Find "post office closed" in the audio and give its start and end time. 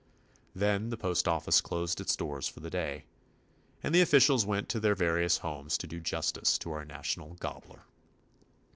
0.97-2.01